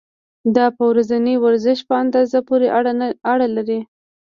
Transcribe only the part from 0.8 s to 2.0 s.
ورځني ورزش په